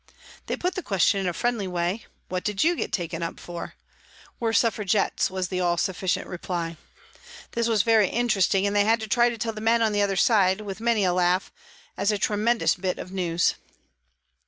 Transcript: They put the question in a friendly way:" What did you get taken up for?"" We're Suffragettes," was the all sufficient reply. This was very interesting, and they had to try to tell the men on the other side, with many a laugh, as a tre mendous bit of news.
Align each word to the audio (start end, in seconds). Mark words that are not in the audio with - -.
They 0.47 0.57
put 0.57 0.73
the 0.73 0.81
question 0.81 1.19
in 1.19 1.27
a 1.27 1.31
friendly 1.31 1.67
way:" 1.67 2.07
What 2.29 2.43
did 2.43 2.63
you 2.63 2.75
get 2.75 2.91
taken 2.91 3.21
up 3.21 3.39
for?"" 3.39 3.75
We're 4.39 4.51
Suffragettes," 4.51 5.29
was 5.29 5.49
the 5.49 5.59
all 5.59 5.77
sufficient 5.77 6.25
reply. 6.25 6.77
This 7.51 7.67
was 7.67 7.83
very 7.83 8.07
interesting, 8.09 8.65
and 8.65 8.75
they 8.75 8.85
had 8.85 8.99
to 9.01 9.07
try 9.07 9.29
to 9.29 9.37
tell 9.37 9.53
the 9.53 9.61
men 9.61 9.83
on 9.83 9.91
the 9.91 10.01
other 10.01 10.15
side, 10.15 10.61
with 10.61 10.81
many 10.81 11.03
a 11.03 11.13
laugh, 11.13 11.51
as 11.97 12.11
a 12.11 12.17
tre 12.17 12.35
mendous 12.35 12.73
bit 12.73 12.97
of 12.97 13.11
news. 13.11 13.53